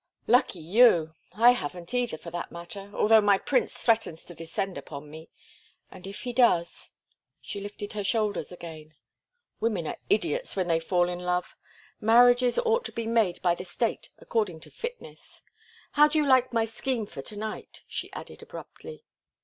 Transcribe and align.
"Lucky 0.25 0.57
you! 0.57 1.13
I 1.37 1.51
haven't 1.51 1.93
either, 1.93 2.17
for 2.17 2.31
that 2.31 2.51
matter, 2.51 2.89
although 2.95 3.21
my 3.21 3.37
prince 3.37 3.77
threatens 3.79 4.25
to 4.25 4.33
descend 4.33 4.75
upon 4.75 5.11
me; 5.11 5.29
and 5.91 6.07
if 6.07 6.21
he 6.21 6.33
does—" 6.33 6.93
She 7.39 7.61
lifted 7.61 7.93
her 7.93 8.03
shoulders 8.03 8.51
again. 8.51 8.95
"Women 9.59 9.85
are 9.85 9.99
idiots 10.09 10.55
when 10.55 10.65
they 10.67 10.79
fall 10.79 11.07
in 11.07 11.19
love. 11.19 11.55
Marriages 11.99 12.57
ought 12.57 12.83
to 12.85 12.91
be 12.91 13.05
made 13.05 13.43
by 13.43 13.53
the 13.53 13.63
state 13.63 14.09
according 14.17 14.61
to 14.61 14.71
fitness. 14.71 15.43
How 15.91 16.07
do 16.07 16.17
you 16.17 16.25
like 16.27 16.51
my 16.51 16.65
scheme 16.65 17.05
for 17.05 17.21
to 17.21 17.35
night?" 17.37 17.83
she 17.87 18.11
added, 18.11 18.41
abruptly. 18.41 19.05